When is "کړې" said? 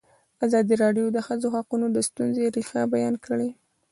3.25-3.49